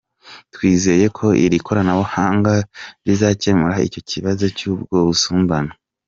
[0.53, 2.53] Twizeye ko iri koranabuhanga
[3.05, 5.71] rizakemura icyo kibazo cy’ubwo busumbane.